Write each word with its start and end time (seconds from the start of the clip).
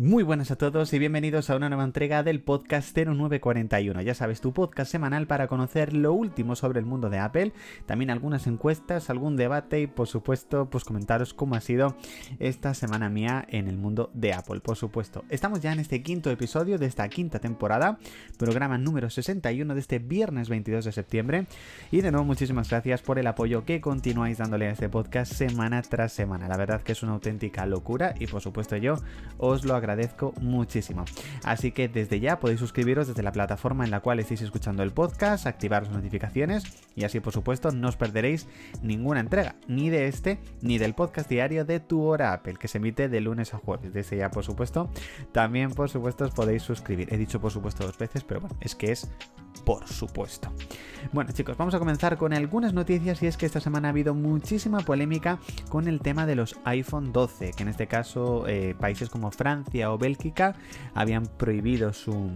Muy 0.00 0.22
buenas 0.22 0.52
a 0.52 0.56
todos 0.56 0.92
y 0.92 0.98
bienvenidos 1.00 1.50
a 1.50 1.56
una 1.56 1.68
nueva 1.68 1.82
entrega 1.82 2.22
del 2.22 2.40
podcast 2.40 2.96
0941. 2.96 4.00
Ya 4.02 4.14
sabes, 4.14 4.40
tu 4.40 4.52
podcast 4.52 4.92
semanal 4.92 5.26
para 5.26 5.48
conocer 5.48 5.92
lo 5.92 6.12
último 6.12 6.54
sobre 6.54 6.78
el 6.78 6.86
mundo 6.86 7.10
de 7.10 7.18
Apple, 7.18 7.52
también 7.84 8.10
algunas 8.10 8.46
encuestas, 8.46 9.10
algún 9.10 9.34
debate 9.34 9.80
y 9.80 9.88
por 9.88 10.06
supuesto, 10.06 10.70
pues 10.70 10.84
comentaros 10.84 11.34
cómo 11.34 11.56
ha 11.56 11.60
sido 11.60 11.96
esta 12.38 12.74
semana 12.74 13.08
mía 13.08 13.44
en 13.48 13.66
el 13.66 13.76
mundo 13.76 14.08
de 14.14 14.34
Apple, 14.34 14.60
por 14.60 14.76
supuesto. 14.76 15.24
Estamos 15.30 15.62
ya 15.62 15.72
en 15.72 15.80
este 15.80 16.00
quinto 16.00 16.30
episodio 16.30 16.78
de 16.78 16.86
esta 16.86 17.08
quinta 17.08 17.40
temporada, 17.40 17.98
programa 18.38 18.78
número 18.78 19.10
61 19.10 19.74
de 19.74 19.80
este 19.80 19.98
viernes 19.98 20.48
22 20.48 20.84
de 20.84 20.92
septiembre 20.92 21.46
y 21.90 22.02
de 22.02 22.12
nuevo 22.12 22.24
muchísimas 22.24 22.70
gracias 22.70 23.02
por 23.02 23.18
el 23.18 23.26
apoyo 23.26 23.64
que 23.64 23.80
continuáis 23.80 24.38
dándole 24.38 24.68
a 24.68 24.70
este 24.70 24.88
podcast 24.88 25.32
semana 25.32 25.82
tras 25.82 26.12
semana. 26.12 26.46
La 26.46 26.56
verdad 26.56 26.82
que 26.82 26.92
es 26.92 27.02
una 27.02 27.14
auténtica 27.14 27.66
locura 27.66 28.14
y 28.16 28.28
por 28.28 28.40
supuesto 28.40 28.76
yo 28.76 28.94
os 29.38 29.64
lo 29.64 29.74
agradezco 29.74 29.87
agradezco 29.90 30.34
muchísimo. 30.40 31.04
Así 31.44 31.72
que 31.72 31.88
desde 31.88 32.20
ya 32.20 32.38
podéis 32.40 32.60
suscribiros 32.60 33.08
desde 33.08 33.22
la 33.22 33.32
plataforma 33.32 33.84
en 33.84 33.90
la 33.90 34.00
cual 34.00 34.20
estéis 34.20 34.42
escuchando 34.42 34.82
el 34.82 34.92
podcast, 34.92 35.46
activar 35.46 35.84
las 35.84 35.92
notificaciones 35.92 36.64
y 36.94 37.04
así 37.04 37.20
por 37.20 37.32
supuesto 37.32 37.70
no 37.72 37.88
os 37.88 37.96
perderéis 37.96 38.46
ninguna 38.82 39.20
entrega, 39.20 39.56
ni 39.66 39.90
de 39.90 40.08
este 40.08 40.38
ni 40.60 40.78
del 40.78 40.94
podcast 40.94 41.28
diario 41.28 41.64
de 41.64 41.80
Tu 41.80 42.02
Hora 42.02 42.32
Apple, 42.32 42.54
que 42.54 42.68
se 42.68 42.78
emite 42.78 43.08
de 43.08 43.20
lunes 43.20 43.54
a 43.54 43.58
jueves. 43.58 43.92
Desde 43.92 44.16
ya 44.18 44.30
por 44.30 44.44
supuesto, 44.44 44.90
también 45.32 45.70
por 45.70 45.88
supuesto 45.88 46.24
os 46.24 46.32
podéis 46.32 46.62
suscribir. 46.62 47.12
He 47.12 47.16
dicho 47.16 47.40
por 47.40 47.50
supuesto 47.50 47.84
dos 47.84 47.98
veces, 47.98 48.24
pero 48.24 48.40
bueno, 48.40 48.56
es 48.60 48.74
que 48.74 48.92
es 48.92 49.10
por 49.68 49.86
supuesto. 49.86 50.50
Bueno 51.12 51.30
chicos, 51.32 51.58
vamos 51.58 51.74
a 51.74 51.78
comenzar 51.78 52.16
con 52.16 52.32
algunas 52.32 52.72
noticias 52.72 53.22
y 53.22 53.26
es 53.26 53.36
que 53.36 53.44
esta 53.44 53.60
semana 53.60 53.88
ha 53.88 53.90
habido 53.90 54.14
muchísima 54.14 54.80
polémica 54.80 55.40
con 55.68 55.88
el 55.88 56.00
tema 56.00 56.24
de 56.24 56.36
los 56.36 56.56
iPhone 56.64 57.12
12, 57.12 57.52
que 57.52 57.64
en 57.64 57.68
este 57.68 57.86
caso 57.86 58.48
eh, 58.48 58.74
países 58.80 59.10
como 59.10 59.30
Francia 59.30 59.92
o 59.92 59.98
Bélgica 59.98 60.56
habían 60.94 61.26
prohibido 61.26 61.92
su, 61.92 62.30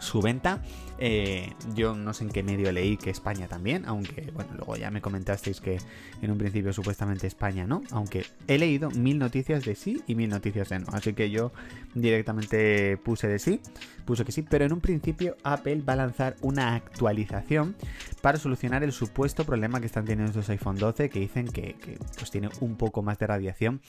su 0.00 0.20
venta. 0.20 0.62
Eh, 1.00 1.52
yo 1.74 1.94
no 1.94 2.12
sé 2.12 2.24
en 2.24 2.30
qué 2.30 2.42
medio 2.42 2.72
leí 2.72 2.96
que 2.96 3.10
España 3.10 3.46
también, 3.46 3.84
aunque 3.86 4.32
bueno, 4.34 4.50
luego 4.56 4.76
ya 4.76 4.90
me 4.90 5.00
comentasteis 5.00 5.60
que 5.60 5.78
en 6.22 6.30
un 6.30 6.38
principio 6.38 6.72
supuestamente 6.72 7.28
España 7.28 7.66
no, 7.66 7.82
aunque 7.92 8.26
he 8.48 8.58
leído 8.58 8.90
mil 8.90 9.18
noticias 9.18 9.64
de 9.64 9.76
sí 9.76 10.02
y 10.08 10.16
mil 10.16 10.28
noticias 10.28 10.68
de 10.70 10.80
no, 10.80 10.86
así 10.92 11.12
que 11.12 11.30
yo 11.30 11.52
directamente 11.94 12.96
puse 12.96 13.28
de 13.28 13.38
sí, 13.38 13.60
puse 14.06 14.24
que 14.24 14.32
sí, 14.32 14.42
pero 14.42 14.64
en 14.64 14.72
un 14.72 14.80
principio 14.80 15.36
Apple 15.44 15.82
va 15.88 15.92
a 15.92 15.96
lanzar 15.96 16.34
una 16.40 16.74
actualización 16.74 17.76
para 18.20 18.38
solucionar 18.38 18.82
el 18.82 18.90
supuesto 18.90 19.44
problema 19.44 19.78
que 19.78 19.86
están 19.86 20.04
teniendo 20.04 20.30
estos 20.30 20.48
iPhone 20.50 20.76
12 20.76 21.10
que 21.10 21.20
dicen 21.20 21.46
que, 21.46 21.74
que 21.74 21.98
pues 22.16 22.32
tiene 22.32 22.48
un 22.60 22.76
poco 22.76 23.02
más 23.02 23.18
de 23.20 23.28
radiación 23.28 23.80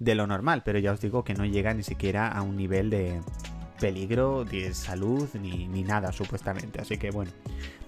de 0.00 0.16
lo 0.16 0.26
normal, 0.26 0.62
pero 0.64 0.80
ya 0.80 0.90
os 0.90 1.00
digo 1.00 1.22
que 1.22 1.34
no 1.34 1.44
llega 1.44 1.74
ni 1.74 1.84
siquiera 1.84 2.28
a 2.28 2.42
un 2.42 2.56
nivel 2.56 2.90
de 2.90 3.20
peligro 3.80 4.44
de 4.44 4.72
salud 4.74 5.28
ni, 5.34 5.68
ni, 5.68 5.82
nada 5.82 6.12
supuestamente. 6.12 6.80
Así 6.80 6.96
que 6.98 7.10
bueno, 7.10 7.30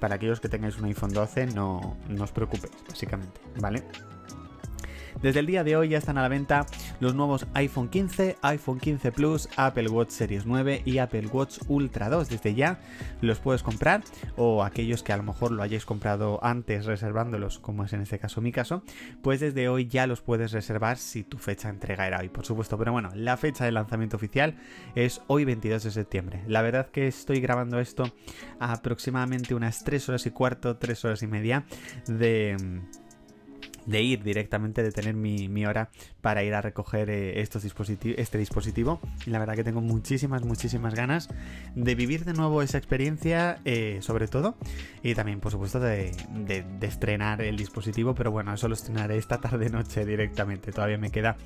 para 0.00 0.16
aquellos 0.16 0.40
que 0.40 0.48
tengáis 0.48 0.78
un 0.78 0.86
iPhone 0.86 1.12
12 1.12 1.46
no, 1.48 1.96
no 2.08 2.24
os 2.24 2.32
preocupéis, 2.32 2.74
básicamente, 2.88 3.40
¿vale? 3.60 3.82
Desde 5.22 5.40
el 5.40 5.46
día 5.46 5.64
de 5.64 5.74
hoy 5.74 5.88
ya 5.88 5.98
están 5.98 6.16
a 6.16 6.22
la 6.22 6.28
venta 6.28 6.64
los 7.00 7.16
nuevos 7.16 7.46
iPhone 7.54 7.88
15, 7.88 8.36
iPhone 8.40 8.78
15 8.78 9.10
Plus, 9.10 9.48
Apple 9.56 9.88
Watch 9.88 10.10
Series 10.10 10.46
9 10.46 10.82
y 10.84 10.98
Apple 10.98 11.26
Watch 11.26 11.58
Ultra 11.66 12.08
2. 12.08 12.28
Desde 12.28 12.54
ya 12.54 12.78
los 13.20 13.40
puedes 13.40 13.64
comprar 13.64 14.04
o 14.36 14.62
aquellos 14.62 15.02
que 15.02 15.12
a 15.12 15.16
lo 15.16 15.24
mejor 15.24 15.50
lo 15.50 15.64
hayáis 15.64 15.84
comprado 15.84 16.38
antes 16.44 16.86
reservándolos, 16.86 17.58
como 17.58 17.84
es 17.84 17.92
en 17.92 18.02
este 18.02 18.20
caso 18.20 18.40
mi 18.40 18.52
caso, 18.52 18.84
pues 19.20 19.40
desde 19.40 19.68
hoy 19.68 19.88
ya 19.88 20.06
los 20.06 20.20
puedes 20.20 20.52
reservar 20.52 20.98
si 20.98 21.24
tu 21.24 21.38
fecha 21.38 21.66
de 21.66 21.74
entrega 21.74 22.06
era 22.06 22.20
hoy, 22.20 22.28
por 22.28 22.46
supuesto. 22.46 22.78
Pero 22.78 22.92
bueno, 22.92 23.10
la 23.14 23.36
fecha 23.36 23.64
de 23.64 23.72
lanzamiento 23.72 24.16
oficial 24.16 24.54
es 24.94 25.20
hoy 25.26 25.44
22 25.44 25.82
de 25.82 25.90
septiembre. 25.90 26.44
La 26.46 26.62
verdad 26.62 26.90
que 26.90 27.08
estoy 27.08 27.40
grabando 27.40 27.80
esto 27.80 28.04
a 28.60 28.72
aproximadamente 28.72 29.56
unas 29.56 29.82
3 29.82 30.10
horas 30.10 30.26
y 30.26 30.30
cuarto, 30.30 30.76
3 30.76 31.04
horas 31.06 31.22
y 31.24 31.26
media 31.26 31.64
de 32.06 32.56
de 33.88 34.02
ir 34.02 34.22
directamente, 34.22 34.82
de 34.82 34.92
tener 34.92 35.14
mi, 35.14 35.66
hora 35.66 35.90
para 36.20 36.44
ir 36.44 36.54
a 36.54 36.60
recoger 36.60 37.10
eh, 37.10 37.40
estos 37.40 37.64
este 37.64 38.38
dispositivo. 38.38 39.00
Y 39.26 39.30
la 39.30 39.38
verdad 39.38 39.54
que 39.54 39.64
tengo 39.64 39.80
muchísimas, 39.80 40.42
muchísimas 40.44 40.94
ganas 40.94 41.28
de 41.74 41.94
vivir 41.94 42.24
de 42.24 42.34
nuevo 42.34 42.62
esa 42.62 42.78
experiencia, 42.78 43.60
eh, 43.64 43.98
sobre 44.02 44.28
todo. 44.28 44.56
Y 45.02 45.14
también, 45.14 45.40
por 45.40 45.52
supuesto, 45.52 45.80
de, 45.80 46.12
estrenar 46.82 47.40
el 47.42 47.56
dispositivo. 47.56 48.14
Pero 48.14 48.30
bueno, 48.30 48.52
eso 48.52 48.68
lo 48.68 48.74
estrenaré 48.74 49.16
esta 49.16 49.38
tarde-noche 49.38 50.04
directamente. 50.04 50.70
Todavía 50.70 50.98
me 50.98 51.10
queda 51.10 51.36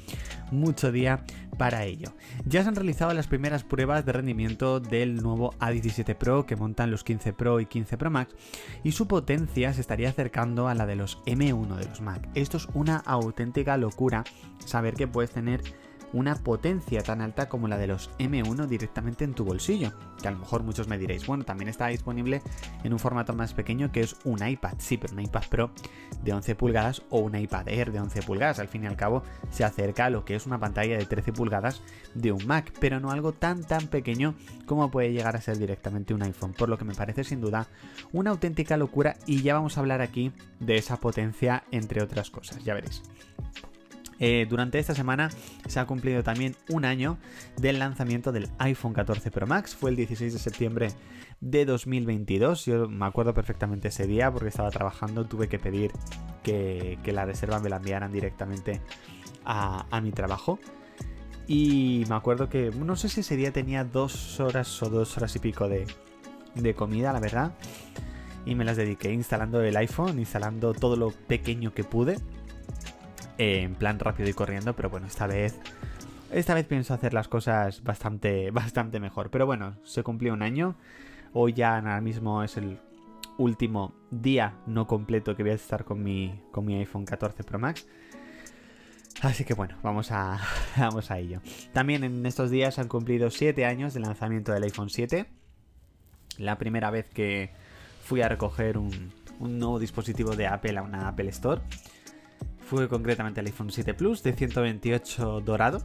mucho 0.50 0.91
día 0.91 1.24
para 1.59 1.84
ello. 1.84 2.12
Ya 2.44 2.62
se 2.62 2.69
han 2.69 2.74
realizado 2.74 3.14
las 3.14 3.28
primeras 3.28 3.62
pruebas 3.62 4.04
de 4.04 4.12
rendimiento 4.12 4.80
del 4.80 5.22
nuevo 5.22 5.54
A17 5.60 6.16
Pro 6.16 6.44
que 6.44 6.56
montan 6.56 6.91
los 6.91 7.04
15 7.04 7.32
Pro 7.34 7.60
y 7.60 7.66
15 7.66 7.97
Pro 7.97 8.10
Max. 8.10 8.34
Y 8.82 8.92
su 8.92 9.06
potencia 9.06 9.72
se 9.72 9.80
estaría 9.80 10.09
acercando 10.09 10.66
a 10.66 10.74
la 10.74 10.86
de 10.86 10.97
los 10.97 11.22
M1 11.24 11.76
de 11.76 11.88
los 11.88 12.00
Mac. 12.00 12.31
Esto 12.34 12.56
es 12.56 12.66
una 12.75 12.97
auténtica 12.97 13.76
locura 13.76 14.25
saber 14.65 14.94
que 14.94 15.06
puedes 15.06 15.31
tener 15.31 15.62
una 16.12 16.34
potencia 16.37 17.03
tan 17.03 17.21
alta 17.21 17.49
como 17.49 17.69
la 17.69 17.78
de 17.78 17.87
los 17.87 18.11
M1 18.19 18.67
directamente 18.67 19.25
en 19.25 19.34
tu 19.34 19.45
bolsillo. 19.45 19.93
Que 20.21 20.28
a 20.28 20.31
lo 20.31 20.39
mejor 20.39 20.62
muchos 20.62 20.89
me 20.89 20.99
diréis, 20.99 21.27
bueno, 21.27 21.45
también 21.45 21.69
está 21.69 21.89
disponible 21.89 22.43
en 22.84 22.93
un 22.93 22.99
formato 22.99 23.33
más 23.34 23.55
pequeño 23.55 23.91
que 23.91 24.00
es 24.00 24.17
un 24.25 24.47
iPad. 24.47 24.75
Sí, 24.78 24.97
pero 24.97 25.15
un 25.15 25.21
iPad 25.21 25.43
Pro 25.49 25.71
de 26.22 26.33
11 26.33 26.55
pulgadas 26.55 27.03
o 27.11 27.19
un 27.19 27.37
iPad 27.37 27.69
Air 27.69 27.93
de 27.93 28.01
11 28.01 28.22
pulgadas. 28.22 28.59
Al 28.59 28.69
fin 28.69 28.84
y 28.84 28.87
al 28.87 28.97
cabo 28.97 29.22
se 29.51 29.65
acerca 29.65 30.06
a 30.06 30.11
lo 30.11 30.25
que 30.25 30.34
es 30.34 30.47
una 30.47 30.59
pantalla 30.59 30.97
de 30.97 31.06
13 31.06 31.33
pulgadas 31.33 31.83
de 32.15 32.33
un 32.33 32.47
Mac, 32.47 32.72
pero 32.81 33.01
no 33.01 33.11
algo 33.11 33.33
tan 33.33 33.65
tan 33.65 33.89
pequeño 33.89 34.34
como 34.67 34.91
puede 34.91 35.12
llegar 35.12 35.37
a 35.37 35.41
ser 35.41 35.59
directamente 35.59 36.15
un 36.15 36.22
iPhone. 36.22 36.53
Por 36.53 36.69
lo 36.69 36.78
que 36.78 36.84
me 36.84 36.95
parece 36.95 37.25
sin 37.25 37.41
duda 37.41 37.67
una 38.12 38.31
auténtica 38.31 38.77
locura 38.77 39.17
y 39.27 39.43
ya 39.43 39.55
vamos 39.55 39.77
a 39.77 39.81
hablar 39.81 40.01
aquí 40.01 40.33
de 40.61 40.77
esa 40.77 40.99
potencia 40.99 41.65
entre 41.71 42.03
otras 42.03 42.31
cosas, 42.31 42.62
ya 42.65 42.75
veréis. 42.75 43.03
Eh, 44.25 44.47
durante 44.49 44.78
esta 44.78 44.94
semana 44.94 45.31
se 45.66 45.81
ha 45.81 45.84
cumplido 45.84 46.22
también 46.22 46.55
un 46.69 46.84
año 46.84 47.19
del 47.56 47.81
lanzamiento 47.81 48.31
del 48.31 48.49
iPhone 48.59 48.93
14 48.93 49.33
Pro 49.33 49.49
Max. 49.49 49.75
Fue 49.75 49.91
el 49.91 49.97
16 49.97 50.33
de 50.33 50.38
septiembre 50.38 50.88
de 51.41 51.65
2022. 51.65 52.65
Yo 52.66 52.88
me 52.88 53.05
acuerdo 53.05 53.34
perfectamente 53.34 53.88
ese 53.88 54.06
día 54.06 54.31
porque 54.31 54.50
estaba 54.50 54.71
trabajando. 54.71 55.25
Tuve 55.27 55.49
que 55.49 55.59
pedir 55.59 55.91
que, 56.44 57.00
la 57.05 57.25
reserva 57.25 57.59
me 57.59 57.69
la 57.69 57.78
enviaran 57.78 58.12
directamente 58.12 58.81
a, 59.44 60.00
mi 60.00 60.12
trabajo. 60.12 60.60
Y 61.49 62.04
me 62.09 62.15
acuerdo 62.15 62.49
que 62.49 62.71
no 62.71 62.94
sé 62.94 63.09
si 63.09 63.21
ese 63.22 63.34
día 63.34 63.53
tenía 63.53 63.83
dos 63.83 64.39
horas 64.39 64.81
o 64.84 64.89
dos 64.89 65.16
horas 65.16 65.34
y 65.34 65.41
pico 65.41 65.69
de, 65.69 65.84
de 66.54 66.75
comida, 66.75 67.12
la 67.12 67.19
verdad. 67.19 67.54
Y 68.47 68.54
me 68.54 68.65
las 68.65 68.77
dediqué 68.77 69.12
instalando 69.12 69.60
el 69.62 69.77
iPhone, 69.77 70.21
instalando 70.21 70.75
todo 70.75 70.94
lo 70.94 71.10
pequeño 71.10 71.75
que 71.75 71.83
pude 71.83 72.19
en 73.38 73.75
plan 73.75 73.98
rápido 73.98 74.28
y 74.28 74.32
corriendo, 74.32 74.75
pero 74.75 74.91
bueno, 74.91 75.06
esta 75.06 75.26
vez 75.26 75.59
esta 76.32 76.54
vez 76.54 76.65
pienso 76.65 76.94
hacer 76.94 77.12
las 77.12 77.28
cosas 77.28 77.82
bastante 77.82 78.50
bastante 78.53 79.00
mejor, 79.00 79.31
pero 79.31 79.47
bueno, 79.47 79.76
se 79.84 80.03
cumplió 80.03 80.32
un 80.32 80.43
año. 80.43 80.76
Hoy 81.34 81.53
ya 81.53 81.76
ahora 81.76 82.00
mismo 82.00 82.42
es 82.42 82.56
el 82.56 82.78
último 83.38 83.94
día 84.10 84.54
no 84.66 84.87
completo 84.87 85.34
que 85.34 85.42
voy 85.42 85.53
a 85.53 85.54
estar 85.54 85.84
con 85.84 86.03
mi 86.03 86.41
con 86.50 86.65
mi 86.65 86.76
iPhone 86.76 87.04
14 87.04 87.44
Pro 87.44 87.59
Max. 87.59 87.87
Así 89.21 89.44
que 89.44 89.54
bueno, 89.54 89.76
vamos 89.82 90.10
a, 90.10 90.41
vamos 90.76 91.10
a 91.10 91.19
ello. 91.19 91.41
También 91.72 92.03
en 92.03 92.25
estos 92.26 92.50
días 92.50 92.78
han 92.78 92.88
cumplido 92.88 93.31
7 93.31 93.65
años 93.66 93.94
del 93.94 94.03
lanzamiento 94.04 94.53
del 94.53 94.65
iPhone 94.65 94.91
7. 94.91 95.26
La 96.38 96.56
primera 96.56 96.91
vez 96.91 97.09
que 97.10 97.50
fui 98.03 98.22
a 98.22 98.28
recoger 98.28 98.78
un, 98.78 99.12
un 99.38 99.59
nuevo 99.59 99.78
dispositivo 99.78 100.34
de 100.34 100.47
Apple 100.47 100.78
a 100.78 100.82
una 100.82 101.09
Apple 101.09 101.28
Store 101.28 101.60
fue 102.72 102.88
concretamente 102.88 103.41
el 103.41 103.47
iPhone 103.49 103.71
7 103.71 103.93
Plus 103.93 104.22
de 104.22 104.33
128 104.33 105.43
dorado. 105.43 105.83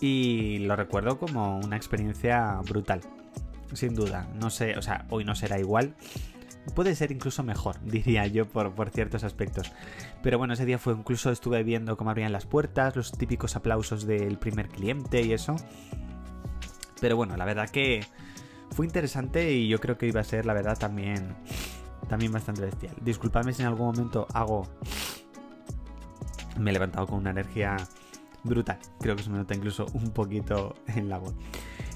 Y 0.00 0.58
lo 0.58 0.74
recuerdo 0.74 1.20
como 1.20 1.60
una 1.60 1.76
experiencia 1.76 2.60
brutal. 2.68 3.00
Sin 3.72 3.94
duda. 3.94 4.26
No 4.40 4.50
sé, 4.50 4.76
o 4.76 4.82
sea, 4.82 5.06
hoy 5.08 5.24
no 5.24 5.36
será 5.36 5.60
igual. 5.60 5.94
Puede 6.74 6.96
ser 6.96 7.12
incluso 7.12 7.44
mejor, 7.44 7.80
diría 7.84 8.26
yo, 8.26 8.48
por, 8.48 8.74
por 8.74 8.90
ciertos 8.90 9.22
aspectos. 9.22 9.70
Pero 10.20 10.36
bueno, 10.36 10.54
ese 10.54 10.66
día 10.66 10.78
fue 10.78 10.94
incluso 10.94 11.30
estuve 11.30 11.62
viendo 11.62 11.96
cómo 11.96 12.10
abrían 12.10 12.32
las 12.32 12.46
puertas, 12.46 12.96
los 12.96 13.12
típicos 13.12 13.54
aplausos 13.54 14.08
del 14.08 14.36
primer 14.36 14.68
cliente 14.68 15.22
y 15.22 15.32
eso. 15.32 15.54
Pero 17.00 17.14
bueno, 17.14 17.36
la 17.36 17.44
verdad 17.44 17.70
que 17.70 18.04
fue 18.72 18.84
interesante 18.84 19.52
y 19.52 19.68
yo 19.68 19.78
creo 19.78 19.96
que 19.96 20.08
iba 20.08 20.20
a 20.20 20.24
ser, 20.24 20.44
la 20.44 20.54
verdad, 20.54 20.76
también, 20.76 21.36
también 22.08 22.32
bastante 22.32 22.62
bestial. 22.62 22.96
Disculpadme 23.00 23.52
si 23.52 23.62
en 23.62 23.68
algún 23.68 23.86
momento 23.86 24.26
hago 24.34 24.66
me 26.60 26.70
he 26.70 26.72
levantado 26.72 27.06
con 27.06 27.18
una 27.18 27.30
energía 27.30 27.76
brutal. 28.44 28.78
Creo 29.00 29.16
que 29.16 29.22
se 29.22 29.30
me 29.30 29.38
nota 29.38 29.54
incluso 29.54 29.86
un 29.92 30.10
poquito 30.10 30.74
en 30.86 31.08
la 31.08 31.18
voz. 31.18 31.34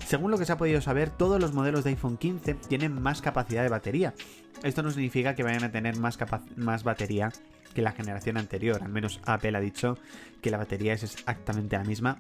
Según 0.07 0.31
lo 0.31 0.39
que 0.39 0.45
se 0.45 0.53
ha 0.53 0.59
podido 0.59 0.81
saber, 0.81 1.11
todos 1.11 1.41
los 1.41 1.55
modelos 1.55 1.85
de 1.85 1.91
iPhone 1.91 2.19
15 2.19 2.55
tienen 2.55 3.01
más 3.01 3.23
capacidad 3.23 3.63
de 3.63 3.71
batería. 3.71 4.15
Esto 4.63 4.83
no 4.83 4.91
significa 4.91 5.35
que 5.35 5.43
vayan 5.43 5.65
a 5.65 5.73
tener 5.73 5.97
más, 5.97 6.19
más 6.57 6.85
batería 6.85 7.33
que 7.75 7.83
la 7.83 7.93
generación 7.93 8.37
anterior. 8.37 8.83
Al 8.83 8.91
menos 8.91 9.21
Apple 9.25 9.57
ha 9.57 9.61
dicho 9.61 9.99
que 10.43 10.51
la 10.51 10.59
batería 10.59 10.93
es 10.93 11.03
exactamente 11.03 11.77
la 11.77 11.85
misma 11.85 12.19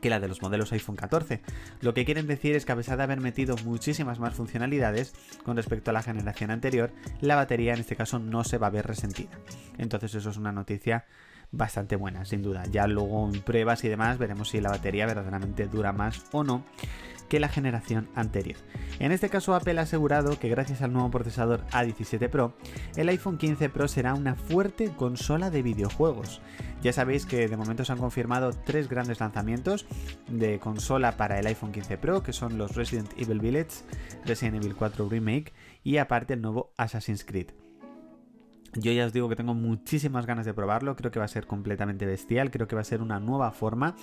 que 0.00 0.10
la 0.10 0.20
de 0.20 0.28
los 0.28 0.42
modelos 0.42 0.72
iPhone 0.72 0.96
14. 0.96 1.40
Lo 1.80 1.94
que 1.94 2.04
quieren 2.04 2.26
decir 2.26 2.54
es 2.54 2.64
que 2.64 2.72
a 2.72 2.76
pesar 2.76 2.96
de 2.96 3.04
haber 3.04 3.20
metido 3.20 3.56
muchísimas 3.64 4.18
más 4.18 4.34
funcionalidades 4.34 5.14
con 5.42 5.56
respecto 5.56 5.90
a 5.90 5.94
la 5.94 6.02
generación 6.02 6.50
anterior, 6.50 6.92
la 7.20 7.34
batería 7.34 7.74
en 7.74 7.80
este 7.80 7.96
caso 7.96 8.18
no 8.18 8.44
se 8.44 8.58
va 8.58 8.68
a 8.68 8.70
ver 8.70 8.86
resentida. 8.86 9.30
Entonces 9.78 10.14
eso 10.14 10.30
es 10.30 10.36
una 10.36 10.52
noticia 10.52 11.04
bastante 11.50 11.96
buena, 11.96 12.24
sin 12.24 12.42
duda. 12.42 12.64
Ya 12.70 12.86
luego 12.86 13.28
en 13.32 13.40
pruebas 13.42 13.84
y 13.84 13.88
demás 13.88 14.18
veremos 14.18 14.50
si 14.50 14.60
la 14.60 14.70
batería 14.70 15.06
verdaderamente 15.06 15.66
dura 15.66 15.92
más 15.92 16.24
o 16.32 16.44
no 16.44 16.64
que 17.28 17.40
la 17.40 17.48
generación 17.48 18.08
anterior. 18.14 18.58
En 18.98 19.12
este 19.12 19.28
caso 19.28 19.54
Apple 19.54 19.78
ha 19.78 19.82
asegurado 19.82 20.38
que 20.38 20.48
gracias 20.48 20.82
al 20.82 20.92
nuevo 20.92 21.10
procesador 21.10 21.66
A17 21.68 22.28
Pro, 22.30 22.54
el 22.96 23.08
iPhone 23.08 23.38
15 23.38 23.68
Pro 23.68 23.88
será 23.88 24.14
una 24.14 24.34
fuerte 24.34 24.90
consola 24.96 25.50
de 25.50 25.62
videojuegos. 25.62 26.40
Ya 26.82 26.92
sabéis 26.92 27.26
que 27.26 27.48
de 27.48 27.56
momento 27.56 27.84
se 27.84 27.92
han 27.92 27.98
confirmado 27.98 28.50
tres 28.52 28.88
grandes 28.88 29.20
lanzamientos 29.20 29.86
de 30.28 30.60
consola 30.60 31.16
para 31.16 31.38
el 31.38 31.46
iPhone 31.46 31.72
15 31.72 31.98
Pro, 31.98 32.22
que 32.22 32.32
son 32.32 32.58
los 32.58 32.74
Resident 32.74 33.12
Evil 33.16 33.40
Village, 33.40 33.82
Resident 34.24 34.56
Evil 34.56 34.76
4 34.76 35.08
Remake 35.08 35.52
y 35.82 35.98
aparte 35.98 36.34
el 36.34 36.42
nuevo 36.42 36.72
Assassin's 36.76 37.24
Creed. 37.24 37.65
Yo 38.78 38.92
ya 38.92 39.06
os 39.06 39.12
digo 39.12 39.28
que 39.28 39.36
tengo 39.36 39.54
muchísimas 39.54 40.26
ganas 40.26 40.44
de 40.44 40.52
probarlo, 40.52 40.96
creo 40.96 41.10
que 41.10 41.18
va 41.18 41.24
a 41.24 41.28
ser 41.28 41.46
completamente 41.46 42.04
bestial, 42.04 42.50
creo 42.50 42.68
que 42.68 42.74
va 42.74 42.82
a 42.82 42.84
ser 42.84 43.00
una 43.00 43.20
nueva 43.20 43.50
forma 43.50 43.96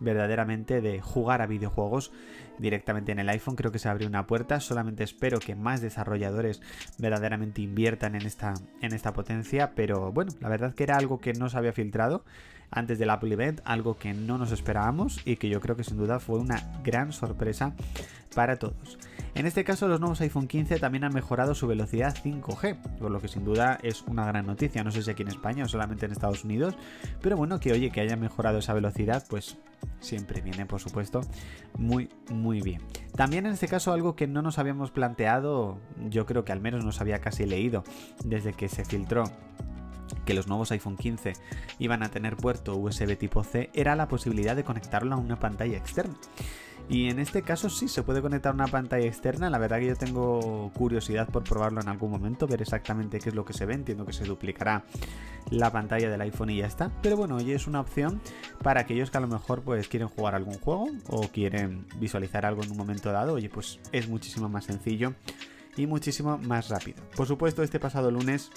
verdaderamente 0.00 0.80
de 0.80 1.00
jugar 1.00 1.42
a 1.42 1.46
videojuegos 1.46 2.12
directamente 2.58 3.12
en 3.12 3.18
el 3.18 3.28
iPhone. 3.28 3.56
Creo 3.56 3.72
que 3.72 3.78
se 3.78 3.88
abrió 3.88 4.08
una 4.08 4.26
puerta. 4.26 4.60
Solamente 4.60 5.04
espero 5.04 5.38
que 5.38 5.54
más 5.54 5.80
desarrolladores 5.80 6.60
verdaderamente 6.98 7.62
inviertan 7.62 8.14
en 8.14 8.26
esta, 8.26 8.54
en 8.80 8.92
esta 8.92 9.12
potencia. 9.12 9.72
Pero 9.74 10.12
bueno, 10.12 10.32
la 10.40 10.48
verdad 10.48 10.74
que 10.74 10.84
era 10.84 10.96
algo 10.96 11.20
que 11.20 11.32
no 11.32 11.48
se 11.48 11.58
había 11.58 11.72
filtrado 11.72 12.24
antes 12.70 12.98
del 12.98 13.10
Apple 13.10 13.32
Event, 13.32 13.60
algo 13.64 13.96
que 13.96 14.12
no 14.12 14.38
nos 14.38 14.52
esperábamos 14.52 15.20
y 15.24 15.36
que 15.36 15.48
yo 15.48 15.60
creo 15.60 15.76
que 15.76 15.84
sin 15.84 15.96
duda 15.96 16.18
fue 16.18 16.38
una 16.38 16.62
gran 16.82 17.12
sorpresa 17.12 17.74
para 18.34 18.58
todos. 18.58 18.98
En 19.34 19.46
este 19.46 19.64
caso, 19.64 19.88
los 19.88 20.00
nuevos 20.00 20.20
iPhone 20.20 20.46
15 20.46 20.78
también 20.78 21.04
han 21.04 21.12
mejorado 21.12 21.54
su 21.54 21.66
velocidad 21.66 22.14
5G, 22.14 22.98
por 22.98 23.10
lo 23.10 23.20
que 23.20 23.28
sin 23.28 23.44
duda 23.44 23.78
es 23.82 24.02
una 24.06 24.26
gran 24.26 24.46
noticia. 24.46 24.82
No 24.82 24.90
sé 24.90 25.02
si 25.02 25.10
aquí 25.10 25.22
en 25.22 25.28
España 25.28 25.64
o 25.64 25.68
solamente 25.68 26.06
en 26.06 26.12
Estados 26.12 26.44
Unidos, 26.44 26.76
pero 27.20 27.36
bueno, 27.36 27.60
que 27.60 27.72
oye, 27.72 27.90
que 27.90 28.00
haya 28.00 28.16
mejorado 28.16 28.58
esa 28.58 28.72
velocidad, 28.72 29.24
pues 29.28 29.58
siempre 30.00 30.40
viene, 30.40 30.66
por 30.66 30.80
supuesto, 30.80 31.20
muy, 31.76 32.08
muy 32.30 32.45
bien. 32.62 32.82
También 33.14 33.46
en 33.46 33.52
este 33.52 33.68
caso, 33.68 33.92
algo 33.92 34.16
que 34.16 34.26
no 34.26 34.42
nos 34.42 34.58
habíamos 34.58 34.90
planteado, 34.90 35.78
yo 36.08 36.26
creo 36.26 36.44
que 36.44 36.52
al 36.52 36.60
menos 36.60 36.84
nos 36.84 37.00
había 37.00 37.20
casi 37.20 37.46
leído 37.46 37.84
desde 38.24 38.52
que 38.52 38.68
se 38.68 38.84
filtró 38.84 39.24
que 40.24 40.34
los 40.34 40.46
nuevos 40.48 40.70
iPhone 40.72 40.96
15 40.96 41.34
iban 41.78 42.02
a 42.02 42.10
tener 42.10 42.36
puerto 42.36 42.76
USB 42.76 43.16
tipo 43.16 43.42
C 43.42 43.70
era 43.74 43.96
la 43.96 44.08
posibilidad 44.08 44.54
de 44.54 44.64
conectarlo 44.64 45.14
a 45.14 45.18
una 45.18 45.38
pantalla 45.38 45.76
externa. 45.76 46.14
Y 46.88 47.10
en 47.10 47.18
este 47.18 47.42
caso 47.42 47.68
sí 47.68 47.88
se 47.88 48.02
puede 48.02 48.22
conectar 48.22 48.54
una 48.54 48.68
pantalla 48.68 49.06
externa. 49.06 49.50
La 49.50 49.58
verdad 49.58 49.80
que 49.80 49.86
yo 49.86 49.96
tengo 49.96 50.70
curiosidad 50.72 51.28
por 51.28 51.42
probarlo 51.42 51.80
en 51.80 51.88
algún 51.88 52.10
momento, 52.10 52.46
ver 52.46 52.62
exactamente 52.62 53.18
qué 53.18 53.30
es 53.30 53.34
lo 53.34 53.44
que 53.44 53.52
se 53.52 53.66
ve. 53.66 53.74
Entiendo 53.74 54.06
que 54.06 54.12
se 54.12 54.24
duplicará 54.24 54.84
la 55.50 55.72
pantalla 55.72 56.08
del 56.08 56.20
iPhone 56.20 56.50
y 56.50 56.58
ya 56.58 56.66
está. 56.66 56.92
Pero 57.02 57.16
bueno, 57.16 57.36
hoy 57.36 57.50
es 57.52 57.66
una 57.66 57.80
opción 57.80 58.20
para 58.62 58.80
aquellos 58.80 59.10
que 59.10 59.18
a 59.18 59.20
lo 59.20 59.26
mejor 59.28 59.62
pues 59.62 59.88
quieren 59.88 60.08
jugar 60.08 60.36
algún 60.36 60.58
juego 60.58 60.88
o 61.08 61.28
quieren 61.28 61.86
visualizar 61.98 62.46
algo 62.46 62.62
en 62.62 62.70
un 62.70 62.76
momento 62.76 63.10
dado. 63.10 63.34
Oye, 63.34 63.48
pues 63.48 63.80
es 63.90 64.08
muchísimo 64.08 64.48
más 64.48 64.64
sencillo 64.64 65.14
y 65.76 65.86
muchísimo 65.86 66.38
más 66.38 66.68
rápido. 66.68 67.02
Por 67.16 67.26
supuesto, 67.26 67.62
este 67.62 67.80
pasado 67.80 68.10
lunes 68.10 68.50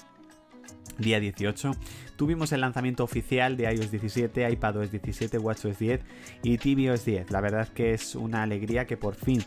día 0.99 1.19
18, 1.19 1.71
tuvimos 2.15 2.51
el 2.51 2.61
lanzamiento 2.61 3.03
oficial 3.03 3.57
de 3.57 3.73
iOS 3.73 3.91
17, 3.91 4.49
iPadOS 4.51 4.91
17, 4.91 5.37
WatchOS 5.39 5.79
10 5.79 6.01
y 6.43 6.57
tvOS 6.57 7.05
10. 7.05 7.31
La 7.31 7.41
verdad 7.41 7.67
que 7.69 7.93
es 7.93 8.15
una 8.15 8.43
alegría 8.43 8.85
que 8.85 8.97
por 8.97 9.15
fin 9.15 9.43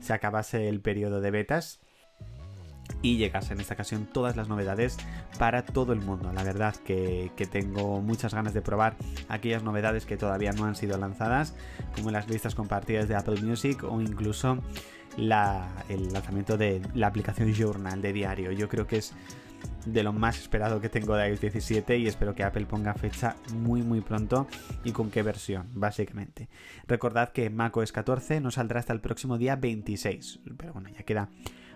se 0.00 0.12
acabase 0.12 0.68
el 0.68 0.80
periodo 0.80 1.20
de 1.20 1.30
betas 1.30 1.80
y 3.02 3.16
llegase 3.16 3.54
en 3.54 3.60
esta 3.60 3.74
ocasión 3.74 4.06
todas 4.12 4.36
las 4.36 4.48
novedades 4.48 4.96
para 5.38 5.64
todo 5.64 5.92
el 5.92 6.00
mundo. 6.00 6.32
La 6.32 6.42
verdad 6.42 6.74
que, 6.76 7.30
tengo 7.50 8.00
muchas 8.00 8.34
ganas 8.34 8.54
de 8.54 8.62
probar 8.62 8.96
aquellas 9.28 9.62
novedades 9.62 10.06
que 10.06 10.16
todavía 10.16 10.52
no 10.52 10.64
han 10.66 10.76
sido 10.76 10.98
lanzadas, 10.98 11.54
como 11.96 12.10
las 12.10 12.28
listas 12.28 12.54
compartidas 12.54 13.08
de 13.08 13.16
Apple 13.16 13.40
Music 13.42 13.84
o 13.84 14.00
incluso 14.00 14.58
el 15.16 15.28
lanzamiento 16.12 16.56
de 16.56 16.82
la 16.94 17.08
aplicación 17.08 17.52
Journal 17.52 18.00
de 18.00 18.12
diario. 18.12 18.52
Yo 18.52 18.68
creo 18.68 18.86
que 18.86 18.98
es 18.98 19.12
de 19.86 20.02
lo 20.02 20.12
más 20.12 20.38
esperado 20.38 20.80
que 20.80 20.88
tengo 20.88 21.16
de 21.16 21.28
iOS 21.28 21.40
17 21.40 21.98
y 21.98 22.06
espero 22.06 22.34
que 22.34 22.44
Apple 22.44 22.66
ponga 22.66 22.94
fecha 22.94 23.36
muy 23.54 23.82
muy 23.82 24.00
pronto 24.00 24.46
y 24.84 24.92
con 24.92 25.10
qué 25.10 25.22
versión, 25.22 25.68
básicamente. 25.72 26.48
Recordad 26.86 27.30
que 27.30 27.50
macOS 27.50 27.92
14 27.92 28.40
no 28.40 28.50
saldrá 28.50 28.80
hasta 28.80 28.92
el 28.92 29.00
próximo 29.00 29.38
día 29.38 29.56
26, 29.56 30.40
pero 30.56 30.72
bueno, 30.72 30.88
ya 30.90 31.02
queda 31.02 31.28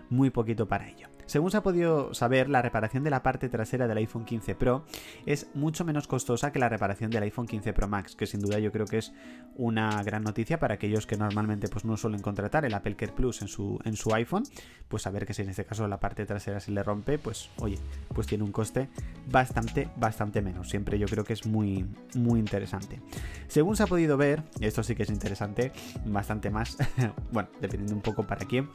muy 0.09 0.29
poquito 0.29 0.67
para 0.67 0.87
ello. 0.87 1.14
Según 1.25 1.49
se 1.51 1.57
ha 1.57 1.63
podido 1.63 2.13
saber, 2.13 2.49
la 2.49 2.61
reparación 2.61 3.03
de 3.03 3.09
la 3.09 3.23
parte 3.23 3.49
trasera 3.49 3.87
del 3.87 3.97
iPhone 3.97 4.25
15 4.25 4.55
Pro 4.55 4.85
es 5.25 5.47
mucho 5.55 5.83
menos 5.83 6.07
costosa 6.07 6.51
que 6.51 6.59
la 6.59 6.69
reparación 6.69 7.09
del 7.09 7.23
iPhone 7.23 7.47
15 7.47 7.73
Pro 7.73 7.87
Max, 7.87 8.15
que 8.15 8.27
sin 8.27 8.41
duda 8.41 8.59
yo 8.59 8.71
creo 8.71 8.85
que 8.85 8.99
es 8.99 9.13
una 9.55 10.03
gran 10.03 10.23
noticia 10.23 10.59
para 10.59 10.75
aquellos 10.75 11.07
que 11.07 11.17
normalmente 11.17 11.67
pues, 11.67 11.83
no 11.85 11.97
suelen 11.97 12.21
contratar 12.21 12.65
el 12.65 12.73
Apple 12.73 12.95
Care 12.95 13.11
Plus 13.11 13.41
en 13.41 13.47
su, 13.47 13.79
en 13.85 13.95
su 13.95 14.13
iPhone, 14.13 14.43
pues 14.87 15.03
saber 15.03 15.25
que 15.25 15.33
si 15.33 15.41
en 15.41 15.49
este 15.49 15.65
caso 15.65 15.87
la 15.87 15.99
parte 15.99 16.25
trasera 16.25 16.59
se 16.59 16.71
le 16.71 16.83
rompe, 16.83 17.17
pues 17.17 17.49
oye, 17.57 17.79
pues 18.13 18.27
tiene 18.27 18.43
un 18.43 18.51
coste 18.51 18.89
bastante, 19.29 19.89
bastante 19.95 20.41
menos. 20.41 20.69
Siempre 20.69 20.99
yo 20.99 21.07
creo 21.07 21.23
que 21.23 21.33
es 21.33 21.45
muy, 21.45 21.85
muy 22.15 22.39
interesante. 22.39 23.01
Según 23.47 23.75
se 23.75 23.83
ha 23.83 23.87
podido 23.87 24.17
ver, 24.17 24.43
esto 24.59 24.83
sí 24.83 24.95
que 24.95 25.03
es 25.03 25.09
interesante, 25.09 25.71
bastante 26.05 26.49
más, 26.49 26.77
bueno, 27.31 27.49
dependiendo 27.61 27.95
un 27.95 28.01
poco 28.01 28.23
para 28.23 28.45
quién, 28.45 28.69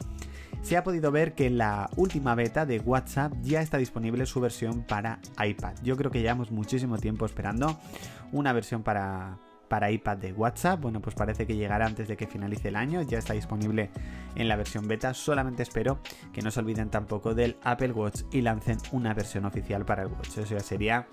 se 0.61 0.77
ha 0.77 0.83
podido 0.83 1.11
ver 1.11 1.33
que 1.33 1.49
la 1.49 1.89
última 1.95 2.35
beta 2.41 2.65
de 2.65 2.79
WhatsApp 2.79 3.33
ya 3.43 3.61
está 3.61 3.77
disponible 3.77 4.25
su 4.25 4.41
versión 4.41 4.81
para 4.81 5.19
iPad. 5.43 5.75
Yo 5.83 5.95
creo 5.95 6.09
que 6.09 6.21
llevamos 6.21 6.49
muchísimo 6.49 6.97
tiempo 6.97 7.23
esperando 7.23 7.77
una 8.31 8.51
versión 8.51 8.81
para, 8.81 9.37
para 9.67 9.91
iPad 9.91 10.17
de 10.17 10.33
WhatsApp. 10.33 10.81
Bueno, 10.81 11.01
pues 11.01 11.13
parece 11.13 11.45
que 11.45 11.55
llegará 11.55 11.85
antes 11.85 12.07
de 12.07 12.17
que 12.17 12.25
finalice 12.25 12.69
el 12.69 12.77
año. 12.77 13.03
Ya 13.03 13.19
está 13.19 13.33
disponible 13.33 13.91
en 14.33 14.47
la 14.47 14.55
versión 14.55 14.87
beta. 14.87 15.13
Solamente 15.13 15.61
espero 15.61 15.99
que 16.33 16.41
no 16.41 16.49
se 16.49 16.61
olviden 16.61 16.89
tampoco 16.89 17.35
del 17.35 17.57
Apple 17.63 17.91
Watch 17.91 18.21
y 18.31 18.41
lancen 18.41 18.79
una 18.91 19.13
versión 19.13 19.45
oficial 19.45 19.85
para 19.85 20.01
el 20.01 20.07
Watch. 20.07 20.39
Eso 20.39 20.55
ya 20.55 20.61
sería 20.61 21.07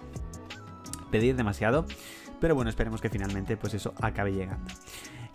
pedir 1.11 1.37
demasiado. 1.37 1.85
Pero 2.41 2.55
bueno, 2.55 2.71
esperemos 2.71 3.03
que 3.03 3.11
finalmente 3.11 3.59
pues 3.59 3.75
eso 3.75 3.93
acabe 4.01 4.33
llegando. 4.33 4.73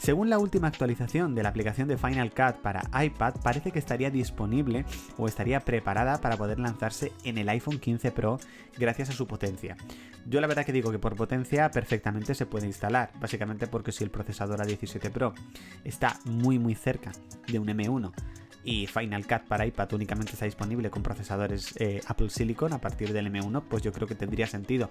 Según 0.03 0.29
la 0.29 0.37
última 0.37 0.67
actualización 0.67 1.33
de 1.33 1.43
la 1.43 1.49
aplicación 1.49 1.87
de 1.87 1.95
Final 1.95 2.31
Cut 2.31 2.57
para 2.61 2.89
iPad, 3.05 3.35
parece 3.41 3.71
que 3.71 3.79
estaría 3.79 4.11
disponible 4.11 4.83
o 5.17 5.29
estaría 5.29 5.61
preparada 5.61 6.19
para 6.19 6.35
poder 6.35 6.59
lanzarse 6.59 7.13
en 7.23 7.37
el 7.37 7.47
iPhone 7.47 7.79
15 7.79 8.11
Pro 8.11 8.37
gracias 8.77 9.11
a 9.11 9.13
su 9.13 9.27
potencia. 9.27 9.77
Yo 10.25 10.41
la 10.41 10.47
verdad 10.47 10.65
que 10.65 10.73
digo 10.73 10.91
que 10.91 10.99
por 10.99 11.15
potencia 11.15 11.71
perfectamente 11.71 12.35
se 12.35 12.45
puede 12.45 12.67
instalar, 12.67 13.11
básicamente 13.21 13.67
porque 13.67 13.93
si 13.93 14.03
el 14.03 14.11
procesador 14.11 14.59
A17 14.59 15.09
Pro 15.09 15.33
está 15.85 16.19
muy 16.25 16.59
muy 16.59 16.75
cerca 16.75 17.13
de 17.47 17.59
un 17.59 17.67
M1 17.69 18.11
y 18.63 18.87
Final 18.87 19.27
Cut 19.27 19.47
para 19.47 19.65
iPad 19.65 19.93
únicamente 19.93 20.33
está 20.33 20.45
disponible 20.45 20.89
con 20.89 21.03
procesadores 21.03 21.75
eh, 21.79 22.01
Apple 22.07 22.29
Silicon 22.29 22.73
a 22.73 22.79
partir 22.79 23.13
del 23.13 23.31
M1, 23.31 23.63
pues 23.67 23.83
yo 23.83 23.91
creo 23.91 24.07
que 24.07 24.15
tendría 24.15 24.47
sentido. 24.47 24.89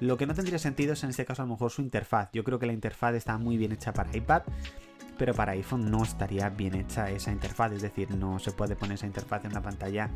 Lo 0.00 0.16
que 0.16 0.26
no 0.26 0.34
tendría 0.34 0.58
sentido 0.58 0.92
es 0.92 1.04
en 1.04 1.10
este 1.10 1.24
caso 1.24 1.42
a 1.42 1.46
lo 1.46 1.52
mejor 1.52 1.70
su 1.70 1.82
interfaz. 1.82 2.30
Yo 2.32 2.44
creo 2.44 2.58
que 2.58 2.66
la 2.66 2.72
interfaz 2.72 3.14
está 3.14 3.38
muy 3.38 3.56
bien 3.56 3.72
hecha 3.72 3.92
para 3.92 4.14
iPad, 4.14 4.42
pero 5.16 5.34
para 5.34 5.52
iPhone 5.52 5.90
no 5.90 6.02
estaría 6.02 6.48
bien 6.50 6.74
hecha 6.74 7.10
esa 7.10 7.30
interfaz, 7.30 7.72
es 7.72 7.82
decir, 7.82 8.10
no 8.10 8.38
se 8.38 8.52
puede 8.52 8.76
poner 8.76 8.96
esa 8.96 9.06
interfaz 9.06 9.44
en 9.44 9.52
una 9.52 9.62
pantalla 9.62 10.10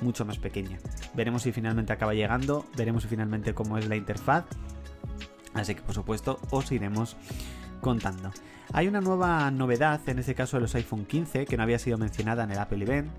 mucho 0.00 0.24
más 0.24 0.38
pequeña. 0.38 0.78
Veremos 1.14 1.42
si 1.42 1.52
finalmente 1.52 1.92
acaba 1.92 2.14
llegando, 2.14 2.66
veremos 2.76 3.02
si 3.02 3.08
finalmente 3.08 3.54
cómo 3.54 3.78
es 3.78 3.88
la 3.88 3.96
interfaz. 3.96 4.44
Así 5.54 5.74
que 5.74 5.82
por 5.82 5.94
supuesto 5.94 6.40
os 6.50 6.72
iremos 6.72 7.16
contando. 7.84 8.32
Hay 8.72 8.88
una 8.88 9.02
nueva 9.02 9.50
novedad, 9.50 10.00
en 10.08 10.18
este 10.18 10.34
caso 10.34 10.56
de 10.56 10.62
los 10.62 10.74
iPhone 10.74 11.04
15, 11.04 11.44
que 11.44 11.56
no 11.58 11.62
había 11.62 11.78
sido 11.78 11.98
mencionada 11.98 12.44
en 12.44 12.50
el 12.50 12.58
Apple 12.58 12.82
Event, 12.82 13.10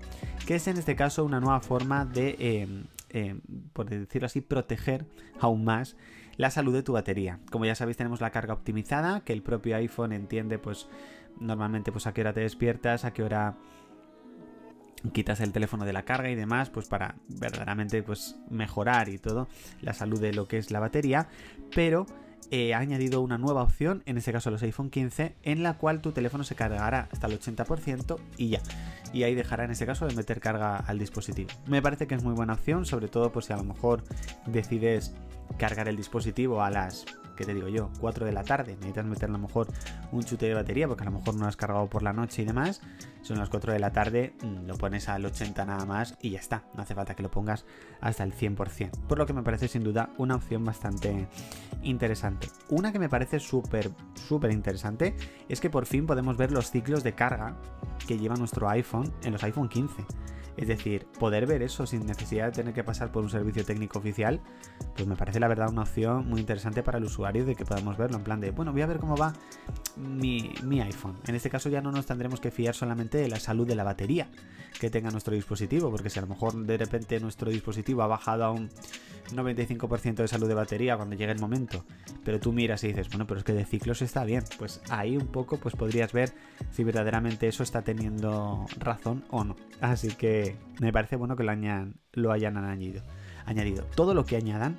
que 0.44 0.56
es 0.56 0.66
en 0.66 0.76
este 0.76 0.96
caso 0.96 1.24
una 1.24 1.38
nueva 1.38 1.60
forma 1.60 2.04
de, 2.04 2.36
em, 2.40 2.84
em, 3.10 3.40
por 3.72 3.88
decirlo 3.88 4.26
así, 4.26 4.40
proteger 4.40 5.06
aún 5.38 5.64
más 5.64 5.96
la 6.36 6.50
salud 6.50 6.74
de 6.74 6.82
tu 6.82 6.94
batería. 6.94 7.38
Como 7.52 7.64
ya 7.64 7.76
sabéis, 7.76 7.96
tenemos 7.96 8.20
la 8.20 8.30
carga 8.30 8.54
optimizada, 8.54 9.20
que 9.20 9.32
el 9.32 9.42
propio 9.42 9.76
iPhone 9.76 10.12
entiende, 10.12 10.58
pues, 10.58 10.88
normalmente, 11.38 11.92
pues, 11.92 12.08
a 12.08 12.12
qué 12.12 12.22
hora 12.22 12.32
te 12.32 12.40
despiertas, 12.40 13.04
a 13.04 13.12
qué 13.12 13.22
hora 13.22 13.54
quitas 15.12 15.38
el 15.40 15.52
teléfono 15.52 15.84
de 15.84 15.92
la 15.92 16.04
carga 16.04 16.28
y 16.28 16.34
demás, 16.34 16.70
pues 16.70 16.88
para 16.88 17.14
verdaderamente 17.28 18.02
pues 18.02 18.40
mejorar 18.50 19.08
y 19.08 19.18
todo 19.18 19.46
la 19.80 19.92
salud 19.92 20.20
de 20.20 20.32
lo 20.32 20.48
que 20.48 20.58
es 20.58 20.72
la 20.72 20.80
batería, 20.80 21.28
pero 21.72 22.06
eh, 22.50 22.74
ha 22.74 22.78
añadido 22.78 23.20
una 23.20 23.38
nueva 23.38 23.62
opción, 23.62 24.02
en 24.06 24.18
este 24.18 24.32
caso 24.32 24.50
los 24.50 24.62
iPhone 24.62 24.90
15, 24.90 25.34
en 25.42 25.62
la 25.62 25.78
cual 25.78 26.00
tu 26.00 26.12
teléfono 26.12 26.44
se 26.44 26.54
cargará 26.54 27.08
hasta 27.10 27.26
el 27.26 27.38
80% 27.38 28.18
y 28.36 28.48
ya. 28.50 28.60
Y 29.12 29.22
ahí 29.22 29.34
dejará 29.34 29.64
en 29.64 29.70
este 29.70 29.86
caso 29.86 30.06
de 30.06 30.14
meter 30.14 30.40
carga 30.40 30.76
al 30.76 30.98
dispositivo. 30.98 31.50
Me 31.66 31.82
parece 31.82 32.06
que 32.06 32.14
es 32.14 32.22
muy 32.22 32.34
buena 32.34 32.54
opción, 32.54 32.86
sobre 32.86 33.08
todo 33.08 33.32
por 33.32 33.44
si 33.44 33.52
a 33.52 33.56
lo 33.56 33.64
mejor 33.64 34.02
decides 34.46 35.14
cargar 35.58 35.88
el 35.88 35.96
dispositivo 35.96 36.62
a 36.62 36.70
las 36.70 37.06
¿qué 37.36 37.44
te 37.44 37.54
digo 37.54 37.68
yo? 37.68 37.90
4 38.00 38.26
de 38.26 38.32
la 38.32 38.42
tarde, 38.42 38.72
necesitas 38.74 39.04
meter 39.04 39.28
a 39.28 39.32
lo 39.32 39.38
mejor 39.38 39.68
un 40.12 40.24
chute 40.24 40.46
de 40.46 40.54
batería 40.54 40.88
porque 40.88 41.02
a 41.02 41.06
lo 41.06 41.12
mejor 41.12 41.36
no 41.36 41.46
has 41.46 41.56
cargado 41.56 41.86
por 41.88 42.02
la 42.02 42.12
noche 42.12 42.42
y 42.42 42.44
demás, 42.44 42.80
son 43.22 43.38
las 43.38 43.48
4 43.48 43.72
de 43.72 43.78
la 43.78 43.92
tarde, 43.92 44.34
mm, 44.42 44.66
lo 44.66 44.76
pones 44.76 45.08
al 45.08 45.24
80 45.24 45.64
nada 45.64 45.84
más 45.84 46.16
y 46.20 46.30
ya 46.30 46.40
está, 46.40 46.64
no 46.74 46.82
hace 46.82 46.94
falta 46.94 47.14
que 47.14 47.22
lo 47.22 47.30
pongas 47.30 47.64
hasta 48.00 48.24
el 48.24 48.32
100%, 48.32 48.90
por 49.06 49.18
lo 49.18 49.26
que 49.26 49.32
me 49.32 49.42
parece 49.42 49.68
sin 49.68 49.84
duda 49.84 50.10
una 50.18 50.36
opción 50.36 50.64
bastante 50.64 51.28
interesante. 51.82 52.48
Una 52.68 52.92
que 52.92 52.98
me 52.98 53.08
parece 53.08 53.38
súper, 53.38 53.90
súper 54.14 54.50
interesante 54.50 55.14
es 55.48 55.60
que 55.60 55.70
por 55.70 55.86
fin 55.86 56.06
podemos 56.06 56.36
ver 56.36 56.50
los 56.50 56.70
ciclos 56.70 57.04
de 57.04 57.14
carga 57.14 57.56
que 58.06 58.18
lleva 58.18 58.36
nuestro 58.36 58.68
iPhone 58.68 59.12
en 59.22 59.32
los 59.32 59.42
iPhone 59.44 59.68
15. 59.68 60.04
Es 60.56 60.68
decir, 60.68 61.06
poder 61.18 61.46
ver 61.46 61.62
eso 61.62 61.86
sin 61.86 62.06
necesidad 62.06 62.46
de 62.46 62.52
tener 62.52 62.74
que 62.74 62.82
pasar 62.82 63.12
por 63.12 63.22
un 63.22 63.30
servicio 63.30 63.64
técnico 63.64 63.98
oficial, 63.98 64.40
pues 64.94 65.06
me 65.06 65.16
parece 65.16 65.38
la 65.40 65.48
verdad 65.48 65.68
una 65.70 65.82
opción 65.82 66.28
muy 66.28 66.40
interesante 66.40 66.82
para 66.82 66.98
el 66.98 67.04
usuario 67.04 67.44
de 67.44 67.54
que 67.54 67.64
podamos 67.64 67.96
verlo 67.96 68.16
en 68.16 68.24
plan 68.24 68.40
de, 68.40 68.50
bueno, 68.50 68.72
voy 68.72 68.82
a 68.82 68.86
ver 68.86 68.98
cómo 68.98 69.16
va 69.16 69.34
mi, 69.96 70.52
iPhone. 70.80 71.16
En 71.26 71.34
este 71.34 71.50
caso 71.50 71.68
ya 71.68 71.80
no 71.80 71.92
nos 71.92 72.06
tendremos 72.06 72.40
que 72.40 72.50
fiar 72.50 72.74
solamente 72.74 73.18
de 73.18 73.28
la 73.28 73.40
salud 73.40 73.66
de 73.66 73.74
la 73.74 73.84
batería 73.84 74.28
que 74.78 74.90
tenga 74.90 75.10
nuestro 75.10 75.34
dispositivo, 75.34 75.90
porque 75.90 76.10
si 76.10 76.18
a 76.18 76.22
lo 76.22 76.28
mejor 76.28 76.54
de 76.54 76.76
repente 76.76 77.18
nuestro 77.20 77.50
dispositivo 77.50 78.02
ha 78.02 78.06
bajado 78.06 78.44
a 78.44 78.50
un 78.50 78.68
95% 79.32 80.16
de 80.16 80.28
salud 80.28 80.48
de 80.48 80.54
batería 80.54 80.96
cuando 80.96 81.16
llegue 81.16 81.32
el 81.32 81.40
momento, 81.40 81.84
pero 82.24 82.38
tú 82.38 82.52
miras 82.52 82.84
y 82.84 82.88
dices, 82.88 83.08
bueno, 83.08 83.26
pero 83.26 83.38
es 83.38 83.44
que 83.44 83.52
de 83.52 83.64
ciclos 83.64 84.02
está 84.02 84.24
bien, 84.24 84.44
pues 84.58 84.80
ahí 84.90 85.16
un 85.16 85.26
poco 85.26 85.58
pues 85.58 85.74
podrías 85.74 86.12
ver 86.12 86.32
si 86.70 86.84
verdaderamente 86.84 87.48
eso 87.48 87.62
está 87.62 87.82
teniendo 87.82 88.66
razón 88.78 89.24
o 89.30 89.44
no. 89.44 89.56
Así 89.80 90.08
que 90.08 90.45
me 90.80 90.92
parece 90.92 91.16
bueno 91.16 91.36
que 91.36 91.44
lo, 91.44 91.52
lo 92.12 92.32
hayan 92.32 92.56
añadido. 92.56 93.02
añadido. 93.46 93.84
Todo 93.94 94.14
lo 94.14 94.24
que 94.24 94.36
añadan, 94.36 94.78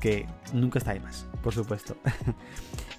que 0.00 0.26
nunca 0.52 0.78
está 0.78 0.94
de 0.94 1.00
más, 1.00 1.26
por 1.42 1.54
supuesto. 1.54 1.96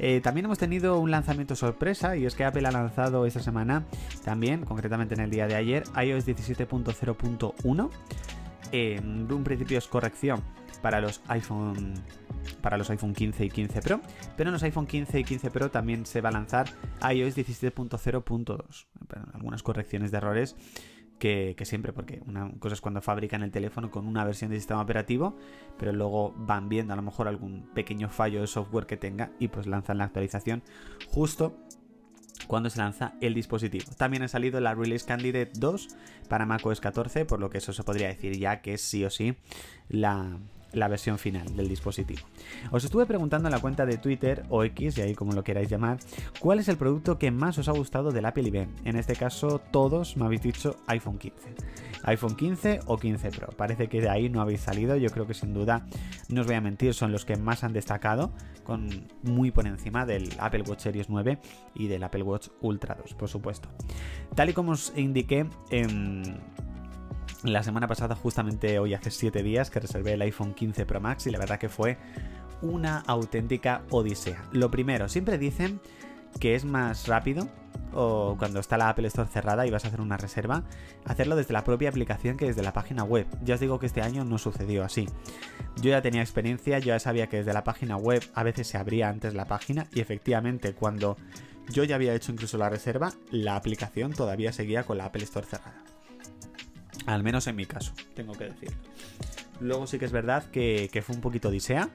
Eh, 0.04 0.20
también 0.20 0.46
hemos 0.46 0.58
tenido 0.58 0.98
un 0.98 1.12
lanzamiento 1.12 1.56
sorpresa 1.56 2.18
y 2.18 2.26
es 2.26 2.34
que 2.34 2.44
Apple 2.44 2.68
ha 2.68 2.72
lanzado 2.72 3.28
esta 3.28 3.40
semana 3.40 3.86
también, 4.24 4.66
concretamente 4.66 5.14
en 5.14 5.20
el 5.20 5.30
día 5.30 5.46
de 5.46 5.54
ayer, 5.54 5.84
iOS 5.96 6.26
17.0.1. 6.26 7.90
En 8.72 9.32
un 9.32 9.44
principio 9.44 9.78
es 9.78 9.88
corrección 9.88 10.42
para 10.82 11.02
los 11.02 11.22
iPhone 11.28 11.94
para 12.62 12.78
los 12.78 12.90
iPhone 12.90 13.14
15 13.14 13.46
y 13.46 13.50
15 13.50 13.82
Pro, 13.82 14.02
pero 14.36 14.50
en 14.50 14.54
los 14.54 14.64
iPhone 14.64 14.88
15 14.88 15.20
y 15.20 15.24
15 15.24 15.52
Pro 15.52 15.70
también 15.70 16.08
se 16.08 16.22
va 16.22 16.30
a 16.30 16.32
lanzar 16.32 16.68
iOS 17.14 17.38
17.0.2. 17.38 18.86
Algunas 19.34 19.62
correcciones 19.62 20.10
de 20.10 20.18
errores 20.18 20.56
que, 21.22 21.56
siempre, 21.66 21.94
porque 21.94 22.20
una 22.26 22.52
cosa 22.58 22.74
es 22.74 22.82
cuando 22.82 23.00
fabrican 23.00 23.44
el 23.44 23.52
teléfono 23.52 23.92
con 23.92 24.08
una 24.08 24.26
versión 24.26 24.50
de 24.50 24.58
sistema 24.58 24.82
operativo, 24.82 25.38
pero 25.78 25.94
luego 25.94 26.34
van 26.36 26.68
viendo 26.68 26.94
a 26.94 26.96
lo 26.96 27.04
mejor 27.04 27.28
algún 27.28 27.70
pequeño 27.76 28.10
fallo 28.10 28.42
de 28.42 28.48
software 28.48 28.88
que 28.88 28.98
tenga 28.98 29.32
y 29.38 29.48
pues 29.48 29.68
lanzan 29.68 30.00
la 30.00 30.06
actualización 30.06 30.64
justo 31.10 31.56
cuando 32.48 32.72
se 32.72 32.80
lanza 32.80 33.14
el 33.22 33.36
dispositivo. 33.36 33.86
También 33.98 34.24
ha 34.24 34.28
salido 34.28 34.60
la 34.62 34.74
Release 34.74 35.06
Candidate 35.06 35.52
2 35.54 35.90
para 36.28 36.48
macOS 36.48 36.82
14, 36.82 37.26
por 37.26 37.40
lo 37.40 37.52
que 37.52 37.60
eso 37.60 37.72
se 37.72 37.84
podría 37.84 38.08
decir 38.08 38.36
ya 38.40 38.62
que 38.62 38.74
es 38.74 38.82
sí 38.82 39.06
o 39.06 39.12
sí 39.12 39.36
la, 39.90 40.40
la 40.74 40.88
versión 40.88 41.18
final 41.18 41.56
del 41.56 41.68
dispositivo. 41.68 42.22
Os 42.72 42.84
estuve 42.84 43.06
preguntando 43.06 43.48
en 43.48 43.54
la 43.54 43.60
cuenta 43.60 43.86
de 43.86 43.98
Twitter 43.98 44.44
o 44.50 44.64
X, 44.64 44.98
y 44.98 45.02
ahí 45.02 45.16
como 45.16 45.34
lo 45.34 45.44
queráis 45.44 45.70
llamar, 45.70 45.98
cuál 46.40 46.60
es 46.60 46.68
el 46.68 46.78
producto 46.78 47.18
que 47.18 47.32
más 47.32 47.58
os 47.58 47.68
ha 47.68 47.74
gustado 47.74 48.12
del 48.12 48.26
Apple 48.26 48.48
Event. 48.48 48.72
En 48.86 48.96
este 48.96 49.16
caso, 49.16 49.60
todos 49.72 50.18
me 50.18 50.26
habéis 50.26 50.42
dicho 50.42 50.78
iPhone 50.88 51.18
15. 51.18 51.56
iPhone 52.04 52.36
15 52.36 52.80
o 52.86 52.98
15 52.98 53.32
Pro. 53.32 53.48
Parece 53.56 53.88
que 53.88 54.02
de 54.02 54.10
ahí 54.10 54.30
no 54.30 54.42
habéis 54.42 54.62
salido. 54.62 54.96
Yo 54.98 55.10
creo 55.10 55.28
que 55.28 55.34
sin 55.34 55.54
duda, 55.54 55.86
no 56.30 56.42
os 56.42 56.48
voy 56.48 56.56
a 56.56 56.62
mentir, 56.62 56.94
son 56.94 57.12
los 57.12 57.26
que 57.26 57.36
más 57.36 57.64
han 57.64 57.74
destacado, 57.74 58.32
con 58.64 58.88
muy 59.24 59.52
por 59.52 59.68
encima 59.68 60.06
del 60.06 60.30
Apple 60.40 60.64
Watch 60.68 60.82
Series 60.82 61.10
9 61.10 61.40
y 61.76 61.88
del 61.88 62.04
Apple 62.04 62.24
Watch 62.24 62.50
Ultra 62.62 62.96
2, 62.96 63.14
por 63.16 63.30
supuesto. 63.30 63.70
Tal 64.36 64.50
y 64.50 64.54
como 64.54 64.72
os 64.72 64.94
indiqué 64.96 65.48
en 65.70 66.40
la 67.44 67.64
semana 67.64 67.88
pasada, 67.88 68.16
justamente 68.16 68.80
hoy 68.80 68.94
hace 68.94 69.12
7 69.12 69.42
días, 69.44 69.70
que 69.70 69.80
reservé 69.80 70.14
el 70.14 70.22
iPhone 70.22 70.54
15 70.54 70.86
Pro 70.86 71.00
Max 71.00 71.28
y 71.28 71.32
la 71.32 71.40
verdad 71.40 71.60
que 71.60 71.70
fue 71.70 71.98
una 72.62 73.00
auténtica 73.00 73.82
odisea. 73.90 74.44
Lo 74.52 74.70
primero, 74.70 75.10
siempre 75.10 75.38
dicen 75.38 75.80
que 76.40 76.56
es 76.56 76.66
más 76.66 77.08
rápido 77.08 77.50
o 77.94 78.36
cuando 78.38 78.60
está 78.60 78.78
la 78.78 78.90
Apple 78.90 79.08
Store 79.08 79.30
cerrada 79.30 79.66
y 79.66 79.72
vas 79.72 79.84
a 79.84 79.88
hacer 79.88 80.02
una 80.02 80.18
reserva, 80.18 80.64
hacerlo 81.06 81.36
desde 81.36 81.54
la 81.54 81.64
propia 81.64 81.90
aplicación 81.90 82.38
que 82.38 82.46
desde 82.46 82.62
la 82.62 82.74
página 82.74 83.04
web. 83.04 83.28
Ya 83.44 83.56
os 83.56 83.60
digo 83.60 83.80
que 83.80 83.88
este 83.88 84.02
año 84.02 84.24
no 84.24 84.38
sucedió 84.38 84.84
así. 84.84 85.10
Yo 85.82 85.90
ya 85.90 86.02
tenía 86.02 86.22
experiencia, 86.22 86.80
yo 86.80 86.88
ya 86.88 87.00
sabía 87.00 87.28
que 87.28 87.38
desde 87.38 87.54
la 87.54 87.64
página 87.64 87.98
web 87.98 88.24
a 88.34 88.44
veces 88.44 88.68
se 88.68 88.78
abría 88.78 89.10
antes 89.10 89.34
la 89.34 89.46
página 89.46 89.88
y 89.94 90.00
efectivamente 90.00 90.74
cuando 90.74 91.18
yo 91.70 91.84
ya 91.84 91.96
había 91.96 92.14
hecho 92.14 92.32
incluso 92.32 92.58
la 92.58 92.70
reserva, 92.70 93.14
la 93.32 93.56
aplicación 93.56 94.14
todavía 94.14 94.54
seguía 94.54 94.84
con 94.84 94.98
la 94.98 95.06
Apple 95.06 95.24
Store 95.24 95.46
cerrada. 95.46 95.91
Al 97.06 97.24
menos 97.24 97.48
en 97.48 97.56
mi 97.56 97.66
caso, 97.66 97.94
tengo 98.14 98.34
que 98.34 98.46
decir. 98.46 98.72
Luego 99.60 99.88
sí 99.88 100.00
que 100.00 100.06
es 100.06 100.12
verdad 100.12 100.46
que, 100.52 101.04
fue 101.06 101.16
un 101.16 101.22
poquito 101.22 101.50
odisea 101.50 101.90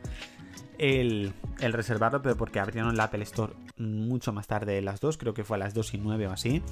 el, 0.78 1.32
reservarlo, 1.60 2.22
pero 2.22 2.36
porque 2.36 2.60
abrieron 2.60 2.96
la 2.96 3.04
Apple 3.04 3.22
Store 3.22 3.52
mucho 3.78 4.32
más 4.32 4.46
tarde 4.46 4.80
las 4.82 5.00
dos, 5.00 5.18
creo 5.18 5.34
que 5.34 5.44
fue 5.44 5.56
a 5.56 5.58
las 5.58 5.74
2 5.74 5.94
y 5.94 5.98
9 5.98 6.26
o 6.28 6.32
así. 6.32 6.62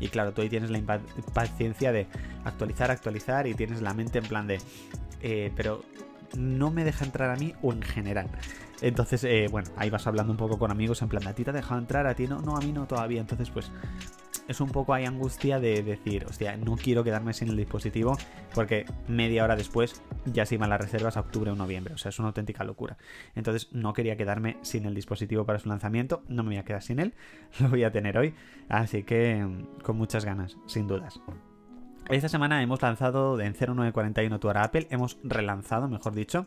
Y 0.00 0.08
claro, 0.08 0.32
tú 0.32 0.42
ahí 0.42 0.48
tienes 0.48 0.70
la 0.70 0.78
impaciencia 0.78 1.92
de 1.92 2.06
actualizar, 2.44 2.90
actualizar 2.90 3.46
y 3.46 3.54
tienes 3.54 3.82
la 3.82 3.94
mente 3.94 4.18
en 4.18 4.24
plan 4.24 4.46
de... 4.46 4.58
Eh, 5.22 5.52
pero 5.56 5.84
no 6.36 6.70
me 6.70 6.84
deja 6.84 7.04
entrar 7.04 7.30
a 7.30 7.36
mí 7.36 7.54
o 7.62 7.72
en 7.72 7.82
general. 7.82 8.28
Entonces, 8.80 9.22
eh, 9.24 9.46
bueno, 9.50 9.70
ahí 9.76 9.90
vas 9.90 10.06
hablando 10.06 10.32
un 10.32 10.36
poco 10.36 10.58
con 10.58 10.70
amigos 10.70 11.02
en 11.02 11.08
plan, 11.08 11.26
¿a 11.26 11.34
ti 11.34 11.44
te 11.44 11.50
ha 11.50 11.52
dejado 11.52 11.80
entrar? 11.80 12.06
¿A 12.06 12.14
ti 12.14 12.26
no? 12.26 12.40
No, 12.40 12.56
a 12.56 12.60
mí 12.60 12.72
no 12.72 12.86
todavía. 12.86 13.20
Entonces, 13.20 13.50
pues 13.50 13.70
es 14.48 14.60
un 14.60 14.70
poco 14.70 14.94
hay 14.94 15.04
angustia 15.04 15.60
de 15.60 15.82
decir, 15.82 16.26
hostia, 16.26 16.56
no 16.56 16.76
quiero 16.76 17.04
quedarme 17.04 17.32
sin 17.32 17.48
el 17.48 17.56
dispositivo 17.56 18.16
porque 18.54 18.86
media 19.08 19.44
hora 19.44 19.56
después 19.56 20.02
ya 20.26 20.46
se 20.46 20.56
iban 20.56 20.70
las 20.70 20.80
reservas 20.80 21.16
a 21.16 21.20
octubre 21.20 21.50
o 21.50 21.54
noviembre. 21.54 21.94
O 21.94 21.98
sea, 21.98 22.10
es 22.10 22.18
una 22.18 22.28
auténtica 22.28 22.64
locura. 22.64 22.96
Entonces 23.34 23.68
no 23.72 23.92
quería 23.92 24.16
quedarme 24.16 24.58
sin 24.62 24.86
el 24.86 24.94
dispositivo 24.94 25.44
para 25.46 25.58
su 25.58 25.68
lanzamiento. 25.68 26.22
No 26.28 26.42
me 26.42 26.50
voy 26.50 26.58
a 26.58 26.64
quedar 26.64 26.82
sin 26.82 26.98
él. 26.98 27.14
Lo 27.60 27.68
voy 27.68 27.84
a 27.84 27.92
tener 27.92 28.18
hoy. 28.18 28.34
Así 28.68 29.02
que 29.02 29.46
con 29.82 29.96
muchas 29.96 30.24
ganas, 30.24 30.56
sin 30.66 30.86
dudas. 30.86 31.20
Esta 32.12 32.28
semana 32.28 32.62
hemos 32.62 32.82
lanzado 32.82 33.40
en 33.40 33.54
0941 33.54 34.38
tu 34.38 34.50
Apple, 34.50 34.86
hemos 34.90 35.16
relanzado, 35.24 35.88
mejor 35.88 36.14
dicho, 36.14 36.44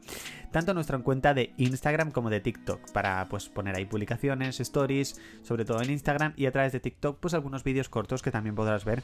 tanto 0.51 0.75
nuestra 0.75 0.99
cuenta 0.99 1.33
de 1.33 1.55
Instagram 1.57 2.11
como 2.11 2.29
de 2.29 2.39
TikTok, 2.39 2.91
para 2.91 3.27
pues 3.29 3.49
poner 3.49 3.75
ahí 3.75 3.85
publicaciones, 3.85 4.59
stories, 4.59 5.19
sobre 5.41 5.65
todo 5.65 5.81
en 5.81 5.89
Instagram 5.89 6.33
y 6.35 6.45
a 6.45 6.51
través 6.51 6.71
de 6.71 6.81
TikTok, 6.81 7.17
pues 7.19 7.33
algunos 7.33 7.63
vídeos 7.63 7.89
cortos 7.89 8.21
que 8.21 8.29
también 8.29 8.53
podrás 8.53 8.85
ver 8.85 9.01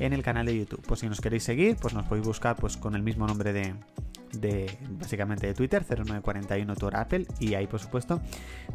en 0.00 0.12
el 0.12 0.22
canal 0.22 0.44
de 0.44 0.58
YouTube. 0.58 0.84
Pues 0.86 1.00
si 1.00 1.08
nos 1.08 1.22
queréis 1.22 1.44
seguir, 1.44 1.76
pues 1.80 1.94
nos 1.94 2.04
podéis 2.04 2.26
buscar 2.26 2.56
pues 2.56 2.76
con 2.76 2.94
el 2.94 3.02
mismo 3.02 3.26
nombre 3.26 3.54
de, 3.54 3.74
de 4.32 4.78
básicamente 4.90 5.46
de 5.46 5.54
Twitter, 5.54 5.84
0941 5.84 6.76
Tour 6.76 6.96
Apple, 6.96 7.26
y 7.38 7.54
ahí 7.54 7.66
por 7.66 7.80
supuesto 7.80 8.20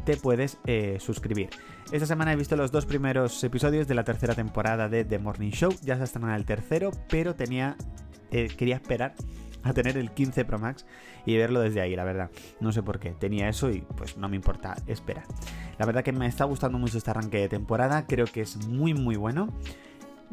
te 0.04 0.16
puedes 0.16 0.58
eh, 0.66 0.98
suscribir. 1.00 1.50
Esta 1.92 2.06
semana 2.06 2.32
he 2.32 2.36
visto 2.36 2.56
los 2.56 2.72
dos 2.72 2.86
primeros 2.86 3.42
episodios 3.44 3.88
de 3.88 3.94
la 3.94 4.04
tercera 4.04 4.34
temporada 4.34 4.88
de 4.88 5.04
The 5.04 5.18
Morning 5.18 5.50
Show, 5.50 5.74
ya 5.82 5.96
se 5.96 6.04
estrenó 6.04 6.34
el 6.34 6.44
tercero, 6.44 6.90
pero 7.08 7.34
tenía 7.34 7.76
eh, 8.30 8.48
quería 8.48 8.76
esperar 8.76 9.14
a 9.62 9.72
tener 9.72 9.96
el 9.96 10.10
15 10.10 10.44
Pro 10.44 10.58
Max 10.58 10.86
y 11.26 11.36
verlo 11.36 11.60
desde 11.60 11.80
ahí, 11.80 11.96
la 11.96 12.04
verdad. 12.04 12.30
No 12.60 12.72
sé 12.72 12.82
por 12.82 12.98
qué, 12.98 13.10
tenía 13.10 13.48
eso 13.48 13.70
y 13.70 13.80
pues 13.96 14.16
no 14.16 14.28
me 14.28 14.36
importa 14.36 14.76
esperar. 14.86 15.24
La 15.78 15.86
verdad 15.86 16.02
que 16.02 16.12
me 16.12 16.26
está 16.26 16.44
gustando 16.44 16.78
mucho 16.78 16.98
este 16.98 17.10
arranque 17.10 17.38
de 17.38 17.48
temporada, 17.48 18.06
creo 18.06 18.26
que 18.26 18.42
es 18.42 18.66
muy 18.66 18.94
muy 18.94 19.16
bueno 19.16 19.52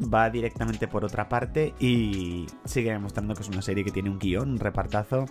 va 0.00 0.30
directamente 0.30 0.88
por 0.88 1.04
otra 1.04 1.28
parte 1.28 1.74
y 1.80 2.46
sigue 2.64 2.92
demostrando 2.92 3.34
que 3.34 3.42
es 3.42 3.48
una 3.48 3.62
serie 3.62 3.84
que 3.84 3.90
tiene 3.90 4.10
un 4.10 4.18
guion, 4.18 4.50
un 4.50 4.58
repartazo 4.58 5.26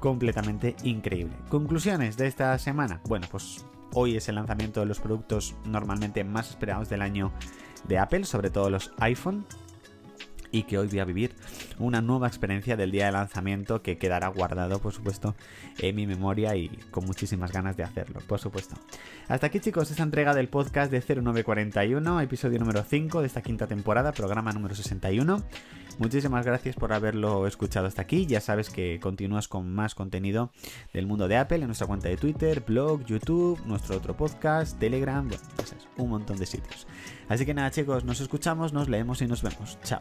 completamente 0.00 0.76
increíble. 0.84 1.34
Conclusiones 1.48 2.16
de 2.16 2.26
esta 2.26 2.58
semana. 2.58 3.00
Bueno, 3.08 3.26
pues 3.30 3.64
hoy 3.92 4.16
es 4.16 4.28
el 4.28 4.36
lanzamiento 4.36 4.80
de 4.80 4.86
los 4.86 5.00
productos 5.00 5.54
normalmente 5.64 6.24
más 6.24 6.50
esperados 6.50 6.88
del 6.88 7.02
año 7.02 7.32
de 7.86 7.98
Apple, 7.98 8.24
sobre 8.24 8.50
todo 8.50 8.70
los 8.70 8.92
iPhone 8.98 9.44
y 10.50 10.64
que 10.64 10.78
hoy 10.78 10.88
voy 10.88 10.98
a 11.00 11.04
vivir 11.04 11.34
una 11.78 12.00
nueva 12.00 12.28
experiencia 12.28 12.76
del 12.76 12.90
día 12.90 13.06
de 13.06 13.12
lanzamiento 13.12 13.82
que 13.82 13.98
quedará 13.98 14.28
guardado, 14.28 14.80
por 14.80 14.92
supuesto, 14.92 15.34
en 15.78 15.96
mi 15.96 16.06
memoria 16.06 16.56
y 16.56 16.68
con 16.90 17.04
muchísimas 17.04 17.52
ganas 17.52 17.76
de 17.76 17.82
hacerlo, 17.82 18.20
por 18.26 18.38
supuesto. 18.38 18.76
Hasta 19.28 19.46
aquí, 19.46 19.60
chicos, 19.60 19.90
esta 19.90 20.02
entrega 20.02 20.34
del 20.34 20.48
podcast 20.48 20.90
de 20.90 21.00
0941, 21.00 22.20
episodio 22.20 22.58
número 22.58 22.82
5 22.82 23.20
de 23.20 23.26
esta 23.26 23.42
quinta 23.42 23.66
temporada, 23.66 24.12
programa 24.12 24.52
número 24.52 24.74
61. 24.74 25.42
Muchísimas 25.98 26.46
gracias 26.46 26.76
por 26.76 26.92
haberlo 26.92 27.46
escuchado 27.46 27.86
hasta 27.86 28.02
aquí. 28.02 28.26
Ya 28.26 28.40
sabes 28.40 28.70
que 28.70 29.00
continúas 29.00 29.48
con 29.48 29.74
más 29.74 29.94
contenido 29.94 30.52
del 30.92 31.06
mundo 31.06 31.26
de 31.26 31.36
Apple 31.36 31.58
en 31.58 31.66
nuestra 31.66 31.88
cuenta 31.88 32.08
de 32.08 32.16
Twitter, 32.16 32.62
blog, 32.66 33.04
YouTube, 33.04 33.60
nuestro 33.66 33.96
otro 33.96 34.16
podcast, 34.16 34.78
Telegram, 34.78 35.26
bueno, 35.28 35.42
un 35.96 36.10
montón 36.10 36.38
de 36.38 36.46
sitios. 36.46 36.86
Así 37.28 37.44
que 37.44 37.52
nada 37.52 37.70
chicos, 37.70 38.04
nos 38.04 38.20
escuchamos, 38.20 38.72
nos 38.72 38.88
leemos 38.88 39.20
y 39.22 39.26
nos 39.26 39.42
vemos. 39.42 39.78
Chao. 39.82 40.00